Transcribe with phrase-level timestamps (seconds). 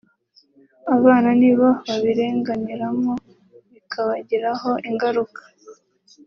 [0.95, 3.13] abana nibo babirenganiramo
[3.71, 5.41] bikabagiraho ingaruka